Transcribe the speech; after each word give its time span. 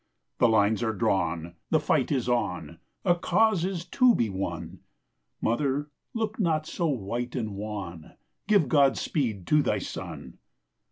The 0.39 0.49
lines 0.49 0.81
are 0.81 0.93
drawn! 0.95 1.57
The 1.69 1.79
fight 1.79 2.11
is 2.11 2.27
on! 2.27 2.79
A 3.05 3.13
cause 3.13 3.63
is 3.63 3.85
to 3.85 4.15
be 4.15 4.29
won! 4.31 4.79
Mother, 5.41 5.91
look 6.15 6.39
not 6.39 6.65
so 6.65 6.87
white 6.87 7.35
and 7.35 7.53
wan; 7.53 8.13
Give 8.47 8.67
Godspeed 8.67 9.45
to 9.45 9.61
thy 9.61 9.77
son. 9.77 10.39